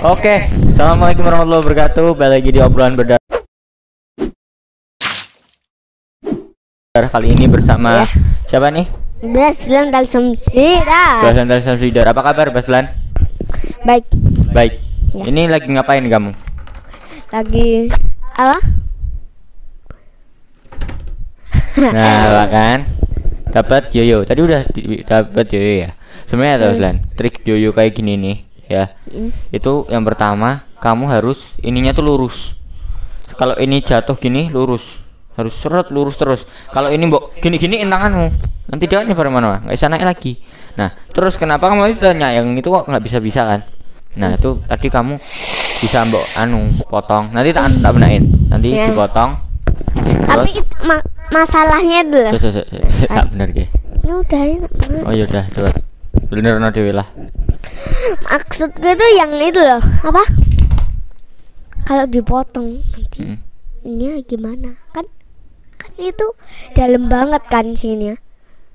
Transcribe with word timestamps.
Oke, 0.00 0.48
assalamualaikum 0.72 1.28
warahmatullahi 1.28 1.60
wabarakatuh. 1.60 2.16
Balik 2.16 2.32
lagi 2.40 2.50
di 2.56 2.60
obrolan 2.64 2.96
berdarah. 2.96 3.20
Kali 6.90 7.28
ini 7.28 7.44
bersama 7.44 8.02
Ya. 8.02 8.06
siapa 8.48 8.72
nih? 8.72 8.88
Baslan 9.20 9.92
semsira. 10.08 11.20
Baslan 11.20 11.46
dari. 11.52 12.00
Apa 12.00 12.20
kabar 12.24 12.48
Baslan? 12.48 12.88
Baik, 13.84 14.08
Baik. 14.56 14.80
Ya. 15.12 15.24
Ini 15.28 15.52
lagi 15.52 15.68
ngapain 15.68 16.08
kamu? 16.08 16.32
lagi 17.30 17.86
apa? 18.34 18.58
Nah, 21.78 22.48
kan 22.56 22.78
dapat 23.52 23.92
yoyo. 23.94 24.24
Tadi 24.26 24.40
udah 24.42 24.64
dapat 25.06 25.46
yoyo 25.52 25.72
ya. 25.86 25.90
Sebenarnya 26.26 26.54
ada 26.56 26.66
Baslan, 26.74 26.96
trik 27.14 27.44
yoyo 27.44 27.70
kayak 27.70 27.94
gini 27.94 28.14
nih, 28.18 28.36
ya. 28.70 28.94
Hmm. 29.10 29.34
Itu 29.50 29.84
yang 29.90 30.06
pertama, 30.06 30.62
kamu 30.78 31.10
harus 31.10 31.42
ininya 31.58 31.90
tuh 31.90 32.06
lurus. 32.06 32.54
Kalau 33.34 33.58
ini 33.58 33.82
jatuh 33.82 34.14
gini 34.14 34.46
lurus, 34.48 35.00
harus 35.34 35.56
seret 35.58 35.90
lurus 35.90 36.14
terus. 36.14 36.46
Kalau 36.70 36.88
ini 36.88 37.10
mbok 37.10 37.34
gini-gini 37.40 37.82
entanganmu, 37.82 38.30
nanti 38.68 38.84
dia 38.86 39.02
nyebar 39.02 39.26
mana 39.28 39.58
nggak 39.64 39.74
bisa 39.74 39.88
naik 39.88 40.04
lagi. 40.06 40.32
Nah, 40.78 40.94
terus 41.10 41.34
kenapa 41.34 41.66
kamu 41.66 41.90
itu 41.90 42.04
tanya 42.04 42.30
yang 42.30 42.54
itu 42.54 42.70
kok 42.70 42.86
nggak 42.86 43.02
bisa 43.02 43.18
bisa 43.18 43.42
kan? 43.42 43.60
Nah, 44.14 44.36
itu 44.36 44.60
tadi 44.64 44.86
kamu 44.86 45.18
bisa 45.80 46.04
mbok 46.04 46.24
anu 46.36 46.60
potong. 46.86 47.32
Nanti 47.32 47.50
tak 47.50 47.72
tak 47.80 47.92
benain. 47.96 48.22
Nanti 48.52 48.68
Ya. 48.70 48.86
dipotong. 48.92 49.40
Tapi 50.20 50.50
it- 50.54 50.76
ma- 50.84 51.02
masalahnya 51.32 52.04
itu 52.04 52.20
terus, 52.36 52.62
tak 53.08 53.26
bener 53.32 53.48
ke? 53.50 53.66
Ini 54.04 54.12
udah 54.12 54.42
enak. 54.44 54.70
Oh 55.08 55.12
yaudah 55.12 55.44
coba. 55.50 55.70
Bener 56.28 56.60
no 56.60 56.68
dewe 56.68 56.92
lah. 56.92 57.08
Maksud 58.22 58.70
gue 58.74 58.92
tuh 58.92 59.10
yang 59.14 59.30
itu 59.34 59.58
loh. 59.58 59.82
Apa? 60.02 60.22
Kalau 61.82 62.04
dipotong 62.06 62.80
nanti 62.86 63.20
Hmm. 63.24 63.38
ini 63.82 64.22
gimana? 64.22 64.76
Kan 64.90 65.06
kan 65.74 65.92
itu 65.96 66.26
dalam 66.72 67.08
banget 67.08 67.42
kan 67.46 67.66
sini 67.72 68.12
ya. 68.12 68.16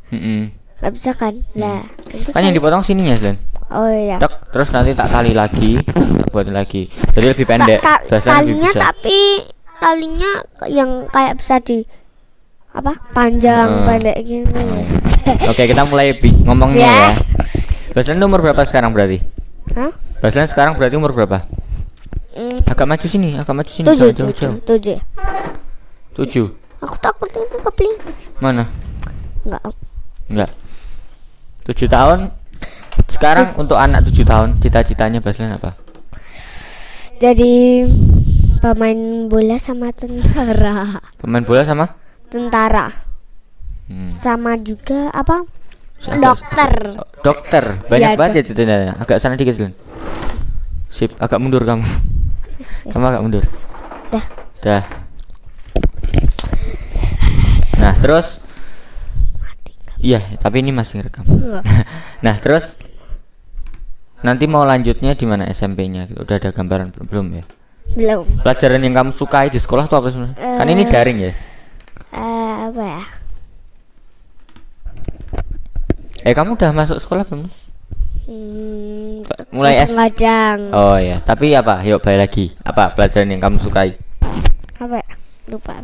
Mm-mm. 0.10 0.52
Gak 0.78 0.92
bisa 0.92 1.12
kan? 1.14 1.40
Lah, 1.54 1.82
nanti 1.82 2.30
Kan 2.30 2.42
yang 2.42 2.52
kayak- 2.52 2.58
dipotong 2.58 2.84
sininya, 2.84 3.16
Slen. 3.16 3.38
Oh 3.68 3.88
iya. 3.88 4.20
Tek, 4.20 4.30
terus 4.52 4.70
nanti 4.70 4.94
tak 4.94 5.10
tali 5.10 5.32
lagi, 5.32 5.82
tak 5.82 6.30
buat 6.30 6.46
lagi. 6.48 6.86
Jadi 7.12 7.26
lebih 7.26 7.46
pendek. 7.46 7.80
Ta- 7.82 8.04
ta- 8.04 8.22
talinya 8.22 8.70
bisa. 8.70 8.82
tapi 8.84 9.42
talinya 9.76 10.32
yang 10.68 11.10
kayak 11.10 11.36
bisa 11.36 11.58
di 11.60 11.82
apa 12.70 12.92
panjang 13.10 13.66
Hmm. 13.72 13.88
pendek 13.88 14.18
gitu 14.22 14.60
Oke, 15.48 15.64
kita 15.66 15.82
mulai 15.84 16.12
ngomongnya 16.44 16.84
Ya. 16.84 16.92
ya. 16.92 17.12
Baslan 17.96 18.20
umur 18.20 18.44
berapa 18.44 18.60
sekarang 18.62 18.92
berarti? 18.92 19.24
Hah? 19.72 19.92
Baslan 20.20 20.46
sekarang 20.46 20.76
berarti 20.76 20.96
umur 20.96 21.16
berapa? 21.16 21.48
Hmm, 22.36 22.60
Agak 22.68 22.84
maju 22.86 23.08
sini, 23.08 23.40
agak 23.40 23.56
maju 23.56 23.72
sini. 23.72 23.88
tujuh 23.88 24.12
jauh, 24.12 24.12
jauh, 24.12 24.28
tujuh 24.30 24.44
jauh. 24.44 24.56
tujuh 24.62 24.98
Tujuh. 26.14 26.48
aku 26.80 26.96
takut 26.98 27.28
ini 27.30 27.58
kepling 27.58 27.96
Mana? 28.38 28.68
enggak 29.42 29.64
Enggak. 30.28 30.50
Tujuh 31.64 31.88
tahun. 31.88 32.20
Sekarang 33.08 33.56
untuk 33.56 33.76
anak 33.76 34.04
tujuh 34.06 34.24
tahun, 34.24 34.60
cita-citanya 34.60 35.20
Baslan 35.20 35.56
apa? 35.56 35.80
jadi 37.16 37.88
pemain 38.60 39.00
bola 39.26 39.56
sama 39.56 39.88
tentara 39.96 41.00
Pemain 41.16 41.40
bola 41.42 41.64
sama? 41.64 41.86
tentara 42.28 42.92
Hmm. 43.86 44.12
sama 44.12 44.58
juga 44.58 45.08
apa 45.14 45.46
dokter 46.00 46.72
dokter. 47.22 47.64
Banyak 47.86 48.10
Iya, 48.12 48.18
banget 48.18 48.34
ya 48.34 48.42
dok- 48.42 48.48
cita-citanya. 48.48 48.94
Agak 48.96 49.18
sana 49.18 49.36
dikit, 49.36 49.56
Slen. 49.56 49.74
Sip, 50.88 51.12
agak 51.18 51.40
mundur 51.40 51.62
kamu. 51.62 51.82
kamu 52.92 53.06
agak 53.06 53.22
mundur. 53.22 53.44
dah 54.10 54.26
Dah. 54.62 54.84
Nah, 57.78 57.94
terus 57.96 58.42
Iya, 59.96 60.22
tapi 60.38 60.62
ini 60.62 60.70
masih 60.70 61.02
rekam. 61.02 61.26
nah, 62.26 62.38
terus 62.38 62.78
nanti 64.22 64.46
mau 64.46 64.62
lanjutnya 64.62 65.14
di 65.14 65.26
mana 65.26 65.50
SMP-nya? 65.50 66.14
Udah 66.14 66.38
ada 66.38 66.50
gambaran 66.50 66.94
belum, 66.94 67.08
belum 67.08 67.28
ya? 67.34 67.44
belum 67.86 68.42
Pelajaran 68.42 68.82
yang 68.82 68.94
kamu 68.94 69.12
sukai 69.12 69.50
di 69.50 69.58
sekolah 69.58 69.86
tuh 69.86 69.98
apa 69.98 70.10
sebenarnya? 70.10 70.38
Kan 70.38 70.68
ini 70.68 70.84
Eh. 70.84 70.90
daring 70.90 71.18
ya. 71.20 71.32
Eh, 72.12 72.54
apa 72.66 72.82
ya 72.82 73.04
Eh, 76.26 76.34
kamu 76.34 76.58
udah 76.58 76.72
masuk 76.74 76.98
sekolah 76.98 77.22
belum? 77.24 77.46
hmm, 78.26 79.22
Mulai 79.54 79.86
S. 79.86 79.94
kadang 79.94 80.74
Oh 80.74 80.98
ya, 80.98 81.22
tapi 81.22 81.54
apa? 81.54 81.86
Yuk 81.86 82.02
balik 82.02 82.20
lagi. 82.26 82.46
Apa 82.66 82.90
pelajaran 82.92 83.30
yang 83.30 83.40
kamu 83.40 83.62
sukai? 83.62 83.96
apa 84.76 85.00
ya 85.00 85.08
lupa 85.48 85.80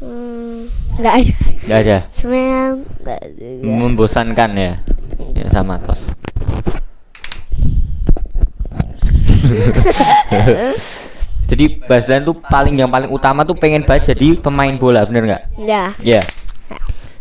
hmm, 0.00 0.72
nggak 0.96 1.14
ada 1.20 1.34
Gak 1.68 1.78
ada. 1.84 1.98
sebenarnya 2.16 2.62
nggak 2.96 3.18
ada. 3.20 3.48
Membosankan 3.60 4.50
ya. 4.56 4.72
Ya 5.36 5.46
sama 5.52 5.76
tos. 5.78 6.00
Jadi 11.50 11.64
Baslan 11.84 12.24
tuh 12.24 12.40
paling 12.40 12.72
yang 12.72 12.88
paling 12.88 13.12
utama 13.12 13.44
tuh 13.44 13.52
pengen 13.52 13.84
banget 13.84 14.16
jadi 14.16 14.40
pemain 14.40 14.72
bola, 14.72 15.04
bener 15.04 15.28
nggak? 15.28 15.42
ya 15.60 15.92
Ya. 16.00 16.22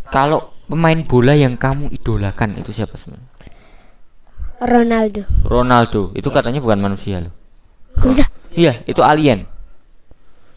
Kalau 0.08 0.51
pemain 0.72 1.00
bola 1.04 1.36
yang 1.36 1.60
kamu 1.60 1.92
idolakan 1.92 2.56
itu 2.56 2.72
siapa 2.72 2.96
sebenarnya? 2.96 3.28
Ronaldo 4.62 5.22
Ronaldo. 5.44 6.02
Itu 6.16 6.32
katanya 6.32 6.64
bukan 6.64 6.80
manusia 6.80 7.20
loh. 7.20 7.34
Bisa 8.00 8.24
Iya, 8.52 8.84
itu 8.84 9.00
alien. 9.00 9.48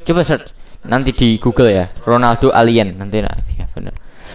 Coba 0.03 0.26
search 0.26 0.50
nanti 0.84 1.14
di 1.14 1.38
Google 1.38 1.70
ya. 1.70 1.86
Ronaldo 2.03 2.50
alien 2.50 2.98
nanti 2.98 3.22
nah, 3.22 3.34
ya 3.54 3.66
benar. 3.70 3.94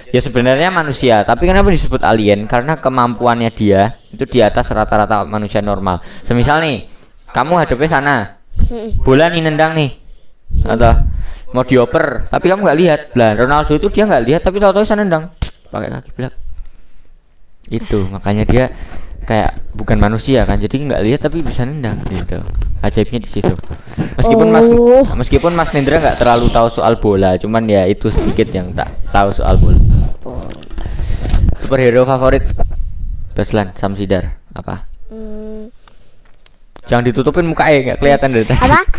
Ya 0.10 0.20
sebenarnya 0.26 0.74
manusia, 0.74 1.22
tapi 1.22 1.46
kenapa 1.46 1.70
disebut 1.70 2.02
alien? 2.02 2.50
Karena 2.50 2.82
kemampuannya 2.82 3.54
dia 3.54 4.00
itu 4.10 4.26
di 4.26 4.42
atas 4.42 4.66
rata-rata 4.74 5.22
manusia 5.28 5.62
normal. 5.62 6.02
Semisal 6.26 6.66
nih, 6.66 6.90
kamu 7.30 7.62
hadapnya 7.62 7.90
sana, 7.94 8.16
bola 9.06 9.30
nih 9.30 9.46
nendang 9.46 9.78
nih, 9.78 9.94
atau 10.66 11.06
mau 11.54 11.62
dioper, 11.62 12.26
tapi 12.26 12.50
kamu 12.50 12.66
nggak 12.66 12.80
lihat. 12.82 13.00
Lah 13.14 13.38
Ronaldo 13.38 13.78
itu 13.78 13.94
dia 13.94 14.10
nggak 14.10 14.24
lihat, 14.26 14.42
tapi 14.42 14.58
tahu-tahu 14.58 14.82
sana 14.82 15.06
nendang, 15.06 15.30
pakai 15.70 15.90
kaki 15.90 16.10
belak. 16.14 16.34
Itu 17.66 18.10
makanya 18.10 18.44
dia 18.44 18.66
kayak 19.24 19.62
bukan 19.74 19.98
manusia 19.98 20.42
kan, 20.42 20.58
jadi 20.58 20.74
nggak 20.74 21.02
lihat 21.06 21.20
tapi 21.22 21.40
bisa 21.40 21.62
nendang 21.62 22.02
gitu. 22.06 22.42
Ajaibnya 22.82 23.20
di 23.20 23.30
situ. 23.30 23.54
Meskipun 24.18 24.48
Mas 24.50 24.66
Oh. 24.66 25.06
meskipun 25.14 25.54
Mas 25.54 25.70
Nindra 25.70 26.00
nggak 26.00 26.18
terlalu 26.18 26.50
tahu 26.50 26.68
soal 26.72 26.98
bola, 26.98 27.38
cuman 27.38 27.68
ya 27.68 27.86
itu 27.86 28.10
sedikit 28.10 28.50
yang 28.50 28.74
tak 28.74 28.90
tahu 29.12 29.30
soal 29.30 29.56
bola. 29.56 29.78
Superhero 31.60 32.02
favorit 32.04 32.42
Baslan 33.36 33.76
Samsidar 33.76 34.40
apa? 34.52 34.90
Hmm, 35.12 35.70
Jangan 36.90 37.06
ditutupin 37.06 37.46
mukanya 37.46 37.94
nggak 37.94 38.00
kelihatan 38.02 38.30
dari 38.34 38.46
tadi. 38.48 38.58
apa 38.60 38.82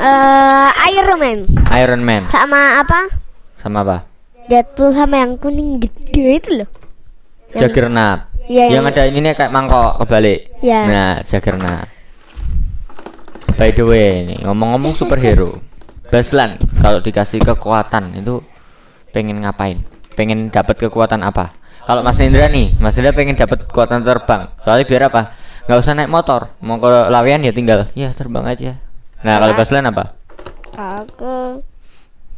eh 0.00 0.70
Iron 0.90 1.18
Man 1.18 1.38
Iron 1.72 2.02
Man 2.02 2.22
sama 2.26 2.82
apa 2.82 3.00
sama 3.62 3.80
apa? 3.80 3.96
Deadpool 4.44 4.92
sama 4.92 5.24
yang 5.24 5.40
kuning 5.40 5.80
gede 5.80 6.40
itu 6.40 6.50
loh 6.62 6.70
Juggernaut. 7.54 8.20
Iya, 8.44 8.68
yang 8.68 8.84
yang- 8.84 8.92
ada 8.92 9.02
ini 9.08 9.18
nih 9.24 9.32
kayak 9.32 9.52
mangkok 9.54 10.04
kebalik. 10.04 10.52
Iya. 10.60 10.80
Nah, 10.84 11.14
Juggernaut. 11.24 11.88
By 13.54 13.70
the 13.70 13.84
way, 13.86 14.26
nih 14.26 14.38
ngomong-ngomong 14.42 14.98
superhero. 14.98 15.62
Baslan 16.12 16.60
kalau 16.82 17.00
dikasih 17.00 17.40
kekuatan 17.40 18.18
itu 18.18 18.42
pengen 19.14 19.40
ngapain? 19.40 19.82
Pengen 20.18 20.50
dapat 20.50 20.76
kekuatan 20.78 21.22
apa? 21.22 21.54
Kalau 21.84 22.00
Mas 22.02 22.18
Nindra 22.18 22.50
nih, 22.50 22.76
Mas 22.78 22.94
Nindra 22.98 23.14
pengen 23.14 23.38
dapat 23.38 23.66
kekuatan 23.66 24.02
terbang. 24.02 24.50
Soalnya 24.62 24.84
biar 24.86 25.02
apa? 25.08 25.22
Nggak 25.64 25.78
usah 25.80 25.92
naik 25.96 26.10
motor. 26.12 26.52
Mau 26.60 26.76
ke 26.76 26.90
lawean 27.08 27.40
ya 27.40 27.52
tinggal, 27.54 27.88
ya 27.96 28.12
terbang 28.12 28.44
aja. 28.44 28.76
Nah, 29.24 29.40
kalau. 29.40 29.54
Baslan 29.56 29.88
apa? 29.88 30.04
aku 30.74 31.62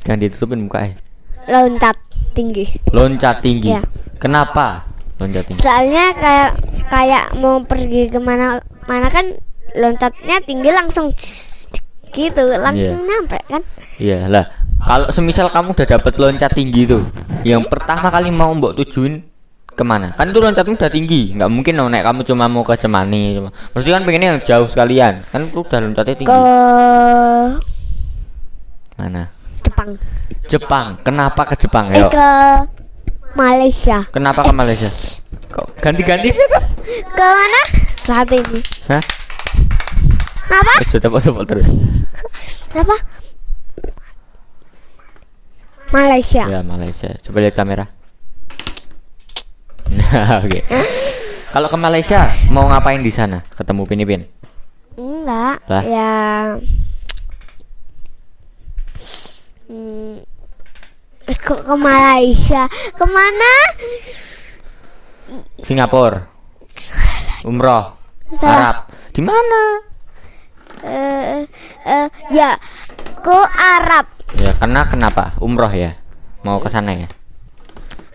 Jangan 0.05 0.21
ditutupin 0.23 0.61
mukanya. 0.63 1.01
Loncat 1.47 1.97
tinggi 2.33 2.67
Loncat 2.91 3.41
tinggi. 3.41 3.73
Iya. 3.73 3.83
Kenapa? 4.19 4.85
Loncat 5.17 5.49
tinggi. 5.49 5.63
soalnya 5.63 6.13
kayak 6.13 6.51
kayak 6.87 7.25
mau 7.41 7.65
pergi 7.65 8.13
ke 8.13 8.21
mana 8.21 8.61
mana 8.85 9.09
kan 9.09 9.33
loncatnya 9.75 10.39
tinggi 10.45 10.71
langsung 10.71 11.11
gitu 12.13 12.43
langsung 12.61 13.01
Iya. 13.01 13.09
nyampe 13.09 13.39
kan 13.49 13.63
Iya 13.97 14.21
lah. 14.29 14.45
Kalau 14.77 15.09
semisal 15.09 15.49
kamu 15.49 15.73
udah 15.73 15.89
dapat 15.89 16.13
loncat 16.21 16.53
tinggi 16.53 16.85
tuh, 16.85 17.03
yang 17.43 17.65
pertama 17.65 18.13
kali 18.13 18.29
mau 18.29 18.53
mbok 18.53 18.77
tujuin 18.77 19.25
ke 19.67 19.83
mana? 19.83 20.13
Kan 20.15 20.31
itu 20.31 20.39
loncatmu 20.39 20.77
udah 20.77 20.93
tinggi, 20.93 21.33
nggak 21.33 21.49
mungkin 21.49 21.81
dong 21.81 21.89
naik 21.91 22.05
kamu 22.05 22.21
cuma 22.29 22.45
mau 22.45 22.61
ke 22.61 22.77
Cemani. 22.77 23.41
Cuma. 23.41 23.49
Mesti 23.73 23.89
kan 23.89 24.05
pengennya 24.05 24.37
yang 24.37 24.41
jauh 24.45 24.69
sekalian. 24.69 25.25
Kan 25.33 25.49
itu 25.49 25.65
udah 25.65 25.79
loncatnya 25.81 26.15
tinggi. 26.15 26.29
ke 26.29 26.41
Mana? 28.97 29.36
Jepang 29.77 29.93
Jepang. 30.49 30.87
Kenapa 31.05 31.45
ke 31.45 31.55
Jepang? 31.61 31.93
eh 31.93 32.01
Ayo. 32.01 32.09
ke 32.09 32.31
Malaysia 33.37 34.09
Kenapa 34.09 34.41
ke 34.49 34.53
Malaysia? 34.57 34.89
Kok 35.53 35.77
ganti-ganti? 35.85 36.33
ke 36.33 37.21
mana 37.21 37.61
saat 38.01 38.33
ini. 38.33 38.61
Hah? 38.89 39.03
Apa? 40.49 40.75
Eh, 40.81 40.97
coba 40.97 41.21
coba 41.21 41.41
terus. 41.45 41.69
Apa? 42.73 42.97
Malaysia. 45.93 46.45
Ya 46.49 46.61
Malaysia. 46.65 47.13
Coba 47.21 47.45
lihat 47.45 47.53
kamera. 47.53 47.85
Nah, 49.87 50.41
oke. 50.41 50.61
Kalau 51.53 51.69
ke 51.69 51.79
Malaysia 51.79 52.31
mau 52.49 52.65
ngapain 52.67 53.03
di 53.03 53.11
sana? 53.11 53.43
Ketemu 53.53 53.83
Pinipin? 53.85 54.23
Enggak. 54.97 55.61
Lah? 55.67 55.83
Ya. 55.85 56.15
Hmm, 59.67 60.23
kok 61.35 61.67
ke 61.67 61.75
Malaysia? 61.75 62.71
Ke 62.95 63.05
mana? 63.05 63.53
Singapura. 65.67 66.23
Umroh. 67.43 67.99
Salah. 68.39 68.55
Arab. 68.55 68.77
Di 69.11 69.23
mana? 69.23 69.63
Eh, 70.87 71.43
eh, 71.87 72.07
ya, 72.31 72.55
ke 73.23 73.37
Arab. 73.55 74.07
Ya 74.39 74.53
karena 74.55 74.87
kenapa? 74.87 75.35
Umroh 75.43 75.71
ya. 75.71 75.95
Mau 76.43 76.63
ke 76.63 76.71
sana 76.71 76.95
ya. 76.95 77.09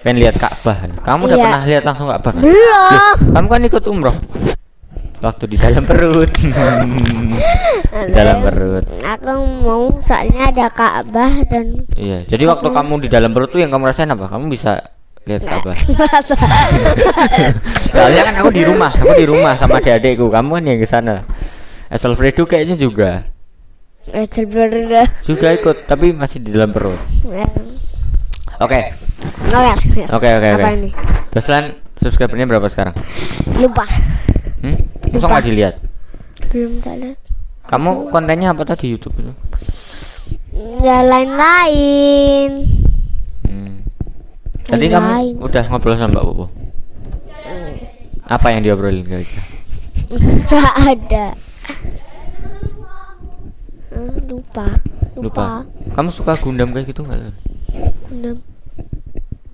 Pengen 0.02 0.24
lihat 0.24 0.36
Ka'bah. 0.40 0.88
Kamu 1.04 1.30
udah 1.30 1.38
Iya. 1.38 1.46
pernah 1.46 1.62
lihat 1.68 1.84
langsung 1.86 2.08
Ka'bah? 2.10 2.32
kan? 2.32 2.42
Belum. 2.42 2.56
Loh, 2.58 3.16
kamu 3.36 3.48
kan 3.48 3.62
ikut 3.68 3.84
umroh. 3.88 4.16
Waktu 5.22 5.44
di 5.46 5.58
dalam 5.58 5.86
perut. 5.86 6.34
di 8.10 8.14
dalam 8.14 8.38
perut. 8.42 8.86
Aku 9.06 9.34
mau 9.62 9.94
soalnya 10.02 10.50
ada 10.50 10.66
Ka'bah 10.74 11.30
dan 11.46 11.86
Iya. 11.94 12.26
Jadi 12.26 12.44
waktu 12.50 12.68
kamu 12.74 13.06
di 13.06 13.10
dalam 13.14 13.30
perut 13.30 13.54
tuh 13.54 13.62
yang 13.62 13.70
kamu 13.70 13.94
rasain 13.94 14.10
apa? 14.10 14.26
Kamu 14.26 14.50
bisa 14.50 14.82
lihat 15.30 15.46
Ka'bah. 15.46 15.78
Soalnya 17.94 18.22
kan 18.26 18.36
aku 18.42 18.50
di 18.50 18.66
rumah, 18.66 18.90
aku 18.90 19.14
di 19.14 19.26
rumah 19.30 19.54
sama 19.62 19.78
adik-adikku. 19.78 20.26
Kamu 20.26 20.58
kan 20.58 20.64
yang 20.66 20.80
ke 20.82 20.88
sana. 20.90 21.22
Alfredo 21.92 22.48
kayaknya 22.50 22.80
juga 22.80 23.30
sebenarnya. 24.32 25.06
juga 25.28 25.54
ikut, 25.54 25.86
tapi 25.86 26.16
masih 26.16 26.42
di 26.42 26.50
dalam 26.56 26.72
perut. 26.74 26.98
Oke, 28.62 28.82
Oke. 29.52 29.74
oke, 30.10 30.30
oke, 30.34 30.50
oke. 30.50 30.50
Apa 30.66 30.72
ini? 30.74 30.90
Baslan 31.30 31.78
subscribernya 32.02 32.50
berapa 32.50 32.66
sekarang? 32.72 32.96
Lupa. 33.60 33.86
Hmm? 35.12 35.20
Masa 35.20 35.28
Lupa. 35.28 35.34
nggak 35.36 35.48
dilihat? 35.52 35.76
Belum 36.48 36.74
tak 36.80 36.96
lihat. 37.04 37.20
Kamu 37.68 38.08
kontennya 38.08 38.56
apa 38.56 38.64
tadi 38.64 38.96
YouTube 38.96 39.16
itu? 39.20 39.34
Ya 40.80 41.04
lain-lain. 41.04 42.64
Hmm. 43.44 43.76
Tadi 44.64 44.86
kamu 44.88 45.10
lain. 45.12 45.34
udah 45.44 45.64
ngobrol 45.68 46.00
sama 46.00 46.16
Mbak 46.16 46.24
Bobo. 46.24 46.46
Apa 48.32 48.56
yang 48.56 48.64
diobrolin 48.64 49.04
kira-kira? 49.04 49.44
Gak 50.52 50.76
ada. 50.80 51.26
Hmm, 53.92 54.16
lupa. 54.32 54.68
Lupa. 55.20 55.68
Kamu 55.92 56.10
suka 56.16 56.40
Gundam 56.40 56.72
kayak 56.72 56.88
gitu 56.88 57.04
nggak? 57.04 57.36
Gundam. 58.08 58.38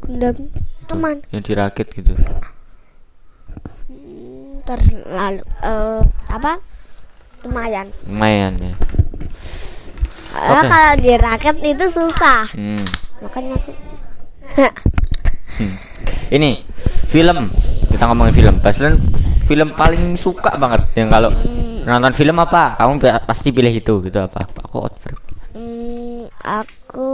Gundam. 0.05 0.35
Tuh, 0.85 0.93
Aman. 0.93 1.25
Yang 1.33 1.43
dirakit 1.49 1.89
gitu. 1.97 2.13
Hmm, 4.67 4.75
Terlalu 5.07 5.41
eh 5.63 6.01
apa? 6.27 6.59
Lumayan. 7.41 7.87
Lumayan 8.03 8.53
ya. 8.59 8.75
Karena 10.27 10.59
Oke. 10.59 10.67
kalau 10.67 10.93
di 10.99 11.13
raket 11.15 11.55
itu 11.63 11.85
susah. 11.87 12.43
Hmm. 12.51 12.83
Makanya 13.23 13.55
su- 13.57 13.79
Hmm. 15.57 15.73
Ini 16.29 16.61
film 17.07 17.49
kita 17.87 18.03
ngomongin 18.05 18.35
film. 18.35 18.55
Baslan 18.59 18.99
film 19.47 19.71
paling 19.73 20.13
suka 20.13 20.53
banget 20.55 20.83
yang 20.93 21.07
kalau 21.07 21.31
nonton 21.87 22.11
film 22.11 22.35
apa 22.35 22.75
kamu 22.75 22.99
pasti 23.23 23.49
pilih 23.49 23.71
itu 23.71 24.03
gitu 24.03 24.19
apa? 24.19 24.43
Aku 24.61 24.83
Outframe. 24.83 25.17
Hmm, 25.55 26.27
aku 26.43 27.09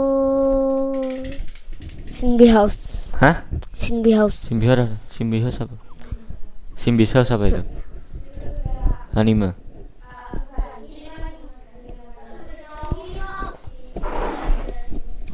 Simbi 2.10 2.50
House. 2.50 3.08
Hah? 3.22 3.46
Simbi 3.70 4.10
House. 4.10 4.50
Simbios 4.50 4.90
Simbios 5.14 5.54
apa? 5.62 5.74
Simbios 5.78 5.86
apa 5.86 5.93
itu? 7.48 7.62
Anime. 9.14 9.56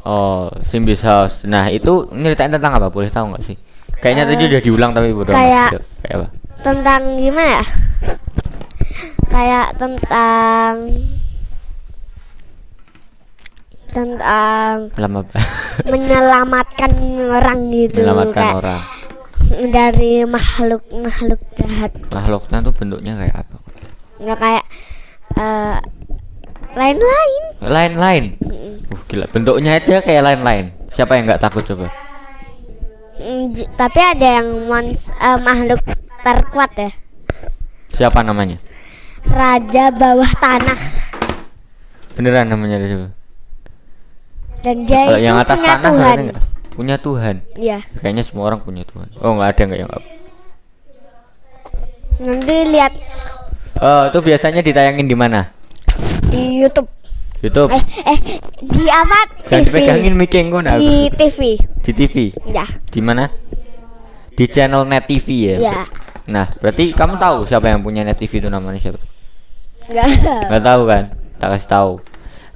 Oh, 0.01 0.49
Simbios 0.65 1.05
House. 1.05 1.45
Nah, 1.45 1.69
itu 1.69 2.09
nyeritain 2.09 2.49
tentang 2.49 2.73
apa? 2.73 2.89
Boleh 2.89 3.13
tahu 3.13 3.33
nggak 3.33 3.43
sih? 3.45 3.57
Kayaknya 4.01 4.33
tadi 4.33 4.43
Eh, 4.43 4.49
udah 4.49 4.61
diulang 4.61 4.91
tapi 4.97 5.13
bodo 5.13 5.29
amat. 5.29 5.37
kayak- 5.37 5.71
kayak 6.01 6.15
apa? 6.17 6.27
Tentang 6.61 7.01
gimana 7.17 7.51
ya? 7.53 7.65
Kayak 9.29 9.67
tentang 9.77 10.73
tentang 13.91 14.73
Lama 14.97 15.19
apa? 15.21 15.35
menyelamatkan 15.91 16.91
orang 17.21 17.59
gitu 17.69 18.01
Menyelamatkan 18.01 18.33
kayak 18.33 18.55
orang. 18.57 18.81
Dari 19.69 20.23
makhluk 20.23 20.81
makhluk 20.91 21.41
jahat 21.53 21.91
Makhluknya 22.09 22.57
tuh 22.61 22.73
bentuknya 22.73 23.13
kayak 23.15 23.35
apa? 23.43 23.55
nggak 24.17 24.37
kayak 24.37 24.65
eh, 25.35 25.77
lain-lain 26.71 27.43
Lain-lain. 27.61 28.23
Mm, 28.39 28.69
Uh, 28.91 28.99
gila. 29.07 29.23
Bentuknya 29.29 29.79
aja 29.79 29.99
kayak 29.99 30.19
lain-lain. 30.19 30.65
Siapa 30.91 31.15
yang 31.15 31.23
nggak 31.23 31.39
takut 31.39 31.63
coba? 31.63 31.87
mm, 33.15 33.75
tapi 33.75 33.99
ada 33.99 34.27
yang 34.41 34.67
mons 34.67 35.11
eh, 35.13 35.39
makhluk 35.39 35.79
terkuat 36.21 36.71
ya 36.75 36.91
Siapa 37.91 38.19
namanya? 38.21 38.57
raja 39.23 39.93
bawah 39.93 40.31
tanah 40.37 40.79
Beneran 42.13 42.49
namanya 42.49 42.81
siapa? 42.81 43.07
dan 44.61 44.77
dia 44.85 45.01
Kalau 45.07 45.19
yang 45.19 45.37
atas 45.39 45.57
tanah 45.57 45.77
Tuhan 45.81 46.17
nggak? 46.27 46.39
Punya 46.71 46.95
Tuhan. 46.97 47.43
ya 47.59 47.83
Kayaknya 47.99 48.23
semua 48.23 48.47
orang 48.47 48.63
punya 48.63 48.87
Tuhan. 48.87 49.11
Oh 49.19 49.35
nggak 49.35 49.49
ada 49.55 49.61
nggak 49.67 49.79
yang 49.83 49.91
nanti 52.21 52.57
lihat 52.69 52.93
Oh 53.81 54.13
itu 54.13 54.19
biasanya 54.21 54.61
ditayangin 54.61 55.09
di 55.09 55.17
mana? 55.17 55.49
di 56.31 56.61
YouTube 56.63 56.87
YouTube. 57.41 57.73
eh 57.73 57.83
eh 58.07 58.19
di 58.61 58.85
apa 58.87 59.19
Jangan 59.49 59.65
TV 59.65 59.73
dipegangin 59.73 60.13
mic-nya 60.15 60.41
engko, 60.45 60.59
nah, 60.61 60.77
di 60.77 61.09
TV 61.11 61.57
Di 61.81 61.91
TV. 61.91 62.15
ya 62.53 62.63
Di 62.87 63.01
mana? 63.01 63.25
Di 64.31 64.45
channel 64.47 64.85
Net 64.85 65.09
TV 65.09 65.27
ya. 65.49 65.55
ya 65.59 65.81
Nah 66.29 66.45
berarti 66.61 66.93
kamu 66.93 67.17
tahu 67.17 67.49
siapa 67.49 67.67
yang 67.67 67.81
punya 67.81 68.05
Net 68.05 68.21
TV 68.21 68.37
itu 68.37 68.47
namanya 68.47 68.79
siapa? 68.79 69.01
nggak 69.89 70.07
Nggak 70.47 70.63
tahu 70.63 70.81
kan? 70.87 71.03
Tak 71.41 71.49
kasih 71.57 71.67
tahu. 71.67 71.91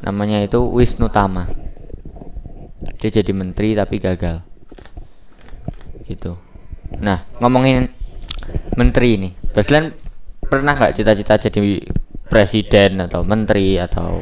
Namanya 0.05 0.37
itu 0.45 0.61
Wisnu 0.61 1.09
Tama. 1.09 1.49
Dia 3.01 3.09
jadi 3.21 3.31
menteri 3.33 3.73
tapi 3.73 3.97
gagal. 3.97 4.41
Gitu. 6.05 6.37
Nah, 7.01 7.25
ngomongin 7.41 7.89
menteri 8.77 9.17
ini. 9.17 9.29
Baslan 9.53 9.93
pernah 10.45 10.77
nggak 10.77 10.93
cita-cita 11.01 11.49
jadi 11.49 11.81
presiden 12.29 13.05
atau 13.05 13.21
menteri 13.25 13.77
atau 13.77 14.21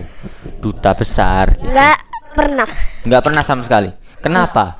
duta 0.59 0.95
besar 0.95 1.55
gitu? 1.59 1.71
nggak 1.71 1.99
pernah 2.35 2.69
Nggak 3.03 3.21
pernah 3.23 3.43
sama 3.43 3.61
sekali. 3.67 3.91
Kenapa? 4.23 4.79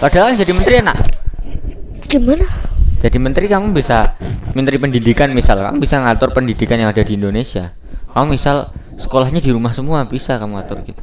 Padahal 0.00 0.36
jadi 0.36 0.52
menteri 0.52 0.74
enak. 0.84 0.98
gimana 2.04 2.46
Jadi 3.00 3.16
menteri 3.20 3.48
kamu 3.48 3.72
bisa 3.72 4.16
menteri 4.52 4.76
pendidikan 4.76 5.32
misal 5.32 5.60
kamu 5.60 5.80
bisa 5.80 6.00
ngatur 6.00 6.32
pendidikan 6.32 6.76
yang 6.80 6.92
ada 6.92 7.00
di 7.00 7.16
Indonesia. 7.16 7.72
Kamu 8.12 8.36
misal 8.36 8.72
sekolahnya 9.00 9.40
di 9.40 9.50
rumah 9.52 9.72
semua 9.72 10.04
bisa 10.04 10.36
kamu 10.36 10.60
atur 10.60 10.84
gitu. 10.84 11.00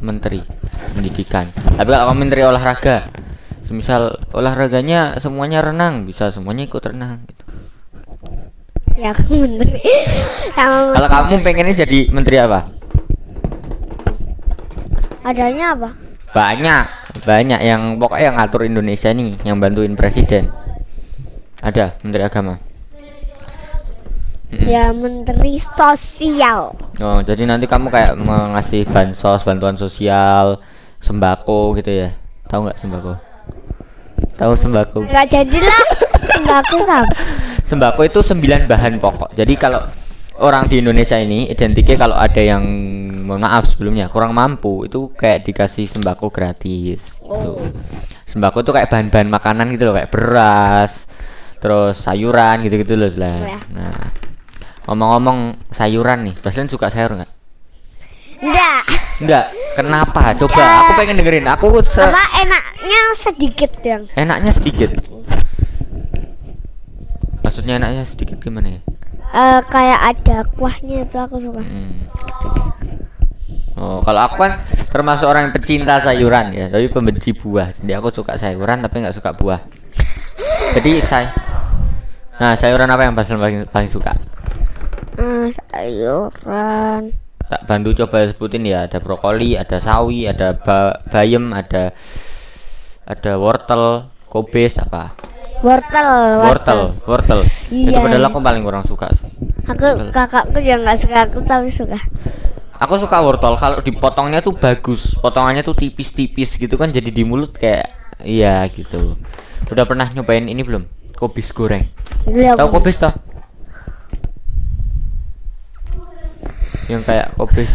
Menteri 0.00 0.40
pendidikan. 0.94 1.46
Tapi 1.76 1.90
kalau 1.90 2.14
menteri 2.16 2.42
olahraga, 2.44 3.08
semisal 3.64 4.18
olahraganya 4.34 5.16
semuanya 5.22 5.62
renang 5.62 6.02
bisa 6.02 6.34
semuanya 6.34 6.66
ikut 6.66 6.82
renang 6.82 7.22
gitu. 7.30 7.44
ya 8.98 9.10
aku 9.14 9.32
menteri 9.32 9.80
Kalau 10.58 11.08
kamu 11.08 11.40
pengennya 11.46 11.86
jadi 11.86 12.10
menteri 12.10 12.36
apa? 12.42 12.66
adanya 15.20 15.76
apa 15.78 15.90
Banyak, 16.30 16.84
banyak 17.26 17.60
yang 17.62 17.98
pokoknya 17.98 18.30
yang 18.30 18.36
ngatur 18.38 18.62
Indonesia 18.62 19.10
nih, 19.10 19.34
yang 19.42 19.58
bantuin 19.58 19.98
presiden. 19.98 20.46
Ada 21.58 21.98
menteri 22.06 22.22
agama. 22.22 22.54
Ya 24.50 24.90
menteri 24.90 25.62
sosial 25.62 26.74
Oh, 26.98 27.18
jadi 27.22 27.46
nanti 27.46 27.70
kamu 27.70 27.86
kayak 27.88 28.18
mengasih 28.18 28.82
bansos, 28.84 29.46
bantuan 29.46 29.78
sosial, 29.78 30.58
sembako 30.98 31.78
gitu 31.78 31.90
ya? 32.06 32.10
Tahu 32.50 32.66
nggak 32.66 32.78
sembako? 32.78 33.12
Tahu 34.36 34.52
sembako? 34.58 34.98
nggak 35.06 35.26
jadilah 35.30 35.82
sembako 36.26 36.76
sam 36.84 37.04
Sembako 37.70 38.00
itu 38.04 38.20
sembilan 38.26 38.66
bahan 38.66 38.98
pokok. 38.98 39.38
Jadi 39.38 39.54
kalau 39.54 39.80
orang 40.42 40.66
di 40.66 40.82
Indonesia 40.82 41.14
ini 41.20 41.46
identiknya 41.46 41.96
kalau 42.00 42.16
ada 42.18 42.42
yang 42.42 42.64
mohon 43.24 43.46
maaf 43.46 43.70
sebelumnya 43.70 44.10
kurang 44.10 44.34
mampu 44.34 44.90
itu 44.90 45.14
kayak 45.14 45.46
dikasih 45.46 45.86
sembako 45.86 46.34
gratis. 46.34 47.22
Gitu. 47.22 47.54
Sembako 48.26 48.66
itu 48.66 48.70
kayak 48.74 48.90
bahan-bahan 48.90 49.28
makanan 49.30 49.66
gitu 49.70 49.86
loh, 49.86 49.94
kayak 49.94 50.10
beras, 50.10 51.06
terus 51.62 52.02
sayuran 52.02 52.66
gitu-gitu 52.66 52.98
loh 52.98 53.12
lah. 53.14 53.54
Iya. 53.54 53.58
Nah, 53.70 54.02
ngomong-ngomong 54.90 55.38
sayuran 55.70 56.26
nih, 56.26 56.34
Baslan 56.42 56.66
suka 56.66 56.90
sayur 56.90 57.14
nggak? 57.14 57.30
Enggak. 58.42 58.82
Enggak. 59.22 59.44
Kenapa? 59.78 60.34
Coba 60.34 60.50
Enggak. 60.58 60.80
aku 60.82 60.92
pengen 60.98 61.16
dengerin. 61.16 61.46
Aku 61.46 61.66
se 61.86 62.02
Apa 62.02 62.24
enaknya 62.36 63.00
sedikit 63.14 63.72
yang 63.80 64.02
enaknya 64.12 64.50
sedikit. 64.50 64.90
Maksudnya 67.40 67.78
enaknya 67.78 68.04
sedikit 68.04 68.36
gimana 68.38 68.78
ya? 68.78 68.80
eh, 69.30 69.60
kayak 69.70 70.00
ada 70.10 70.36
kuahnya 70.58 71.06
itu 71.06 71.16
aku 71.16 71.38
suka. 71.38 71.62
Hmm. 71.62 72.02
Oh, 73.80 74.02
kalau 74.02 74.26
aku 74.26 74.42
kan 74.42 74.58
termasuk 74.90 75.24
orang 75.24 75.48
yang 75.48 75.54
pecinta 75.54 76.02
sayuran 76.02 76.50
ya, 76.52 76.66
tapi 76.68 76.90
pembenci 76.90 77.30
buah. 77.32 77.70
Jadi 77.78 77.92
aku 77.94 78.10
suka 78.10 78.34
sayuran 78.36 78.82
tapi 78.82 79.00
nggak 79.00 79.14
suka 79.14 79.30
buah. 79.32 79.62
Jadi 80.74 80.98
saya 81.00 81.30
Nah, 82.40 82.56
sayuran 82.56 82.88
apa 82.88 83.04
yang 83.04 83.12
paling, 83.12 83.68
paling 83.68 83.90
suka? 83.92 84.16
Eh, 85.20 85.52
sayuran. 85.68 87.12
Tak 87.44 87.62
bantu 87.66 87.92
coba 87.92 88.24
sebutin 88.24 88.64
ya, 88.64 88.86
ada 88.88 89.02
brokoli, 89.02 89.58
ada 89.58 89.76
sawi, 89.76 90.24
ada 90.24 90.54
ba- 90.54 91.02
bayam, 91.10 91.50
ada 91.50 91.90
ada 93.04 93.32
wortel, 93.36 94.06
kobis 94.30 94.78
apa? 94.78 95.12
Wortel, 95.60 96.40
Wortel, 96.40 96.80
wortel. 97.04 97.40
Itu 97.68 97.92
Iya, 97.92 98.00
padahal 98.00 98.24
iya. 98.24 98.30
aku 98.32 98.38
paling 98.40 98.62
kurang 98.64 98.84
suka 98.88 99.12
sih. 99.12 99.28
Aku 99.68 100.08
kakakku 100.08 100.56
juga 100.56 100.76
nggak 100.80 100.98
suka 100.98 101.18
aku 101.28 101.38
tapi 101.44 101.68
suka. 101.68 101.98
Aku 102.80 102.96
suka 102.96 103.20
wortel 103.20 103.60
kalau 103.60 103.84
dipotongnya 103.84 104.40
tuh 104.40 104.56
bagus. 104.56 105.12
Potongannya 105.20 105.60
tuh 105.60 105.76
tipis-tipis 105.76 106.56
gitu 106.56 106.80
kan 106.80 106.88
jadi 106.88 107.12
di 107.12 107.28
mulut 107.28 107.52
kayak 107.52 107.92
iya 108.24 108.64
gitu. 108.72 109.20
Udah 109.68 109.84
pernah 109.84 110.08
nyobain 110.08 110.48
ini 110.48 110.64
belum? 110.64 110.88
Kobis 111.12 111.52
goreng. 111.52 111.84
Tahu 112.24 112.68
kobis 112.72 112.96
toh? 112.96 113.12
Yang 116.90 117.02
kayak 117.06 117.26
kobis 117.38 117.70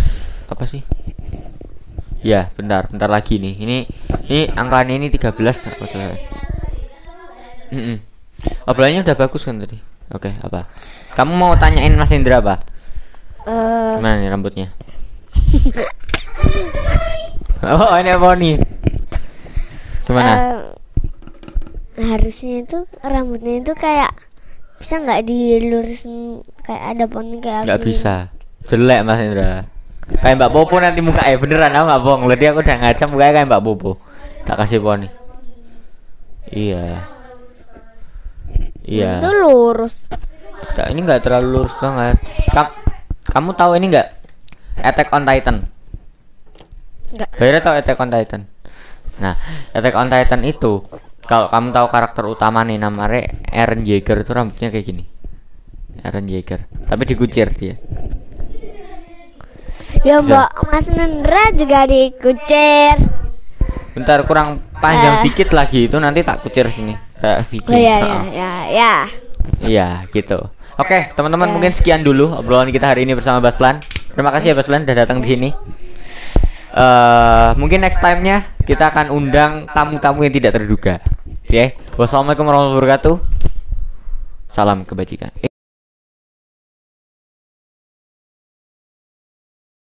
apa 0.52 0.68
sih? 0.68 0.84
Ya, 2.20 2.52
bentar, 2.60 2.92
bentar 2.92 3.08
lagi 3.08 3.40
nih. 3.40 3.56
Ini 3.56 3.78
ini 4.28 4.42
angkanya 4.52 5.00
ini 5.00 5.08
13 5.08 5.32
aku 5.72 5.88
coba. 5.88 6.20
Mm 7.72 7.98
Obrolannya 8.68 9.08
udah 9.08 9.16
bagus 9.18 9.48
kan 9.48 9.58
tadi? 9.58 9.80
Oke, 10.12 10.36
apa? 10.44 10.68
Kamu 11.16 11.34
mau 11.34 11.56
tanyain 11.56 11.96
Mas 11.96 12.12
Indra 12.12 12.44
apa? 12.44 12.62
Eh, 13.48 13.94
Gimana 13.98 14.20
nih 14.20 14.30
rambutnya? 14.30 14.68
oh, 17.64 17.96
ini 17.98 18.10
apa 18.12 18.28
nih? 18.36 18.56
Gimana? 20.06 20.34
eh, 20.36 20.58
harusnya 22.06 22.62
itu 22.68 22.78
rambutnya 23.02 23.64
itu 23.64 23.74
kayak 23.74 24.12
bisa 24.78 25.00
nggak 25.00 25.26
dilurusin 25.26 26.44
kayak 26.68 26.84
ada 26.98 27.06
poni 27.08 27.40
kayak 27.40 27.64
Nggak 27.66 27.82
bisa. 27.82 28.35
Jelek 28.66 29.02
Mas 29.06 29.22
Indra. 29.22 29.70
Kayak 30.06 30.36
Mbak 30.38 30.52
Popo 30.54 30.76
nanti 30.78 31.02
muka 31.02 31.26
eh 31.26 31.38
beneran 31.38 31.74
aku 31.74 31.86
nggak 31.90 32.02
bohong. 32.06 32.22
Tadi 32.30 32.46
aku 32.50 32.60
udah 32.62 32.78
ngaca 32.78 33.04
mukanya 33.10 33.32
kayak 33.34 33.48
Mbak 33.50 33.64
Popo. 33.66 33.92
Tak 34.46 34.56
kasih 34.62 34.80
poni. 34.82 35.10
Iya. 36.54 37.10
Iya. 38.86 39.18
Itu 39.18 39.30
lurus. 39.34 40.06
Nggak, 40.78 40.88
ini 40.94 41.00
nggak 41.02 41.22
terlalu 41.26 41.48
lurus 41.58 41.74
banget. 41.82 42.18
Kam- 42.54 42.78
kamu 43.26 43.50
tahu 43.58 43.72
ini 43.82 43.86
nggak? 43.90 44.08
Attack 44.86 45.10
on 45.10 45.26
Titan. 45.26 45.58
Nggak. 47.18 47.30
Bayarnya 47.42 47.62
tahu 47.66 47.74
Attack 47.82 47.98
on 48.02 48.12
Titan. 48.14 48.42
Nah, 49.18 49.34
Attack 49.74 49.96
on 49.98 50.10
Titan 50.14 50.42
itu 50.46 50.86
kalau 51.26 51.50
kamu 51.50 51.74
tahu 51.74 51.88
karakter 51.90 52.24
utama 52.30 52.62
nih 52.62 52.78
namanya 52.78 53.26
Eren 53.50 53.82
Jaeger 53.82 54.22
itu 54.22 54.32
rambutnya 54.36 54.70
kayak 54.70 54.86
gini. 54.86 55.04
Eren 56.06 56.30
Jaeger, 56.30 56.70
tapi 56.86 57.04
dikucir 57.10 57.50
dia. 57.58 57.82
Ya 60.02 60.20
mbak 60.20 60.50
Mas 60.68 60.88
Nendra 60.88 61.50
juga 61.52 61.86
dikucir. 61.86 62.96
Bentar 63.94 64.22
kurang 64.24 64.60
panjang 64.78 65.22
Eh. 65.22 65.24
dikit 65.24 65.50
lagi 65.52 65.88
itu 65.88 65.96
nanti 65.96 66.20
tak 66.20 66.42
kucir 66.42 66.68
sini 66.68 66.94
kayak 67.16 67.48
Vicky. 67.48 67.70
Oh 67.70 67.74
ya 67.74 67.96
ya 67.96 68.04
Heeh. 68.04 68.24
ya 68.32 68.52
ya. 68.68 68.94
Iya, 69.56 69.88
gitu. 70.12 70.42
Oke, 70.76 71.08
teman-teman 71.16 71.48
mungkin 71.48 71.72
sekian 71.72 72.04
dulu 72.04 72.28
obrolan 72.28 72.68
kita 72.68 72.92
hari 72.92 73.08
ini 73.08 73.16
bersama 73.16 73.40
Baslan. 73.40 73.80
Terima 74.12 74.30
kasih 74.30 74.52
ya 74.52 74.56
Baslan 74.58 74.84
udah 74.84 74.98
datang 74.98 75.24
di 75.24 75.28
sini. 75.32 75.50
eh 76.76 77.50
mungkin 77.56 77.80
next 77.80 78.04
time-nya 78.04 78.52
kita 78.68 78.92
akan 78.92 79.08
undang 79.08 79.64
tamu-tamu 79.72 80.28
yang 80.28 80.34
tidak 80.36 80.60
terduga. 80.60 81.00
Oke. 81.48 81.80
Wassalamualaikum 81.96 82.44
warahmatullahi 82.44 82.76
wabarakatuh. 82.84 83.16
Salam 84.52 84.84
kebajikan. 84.84 85.55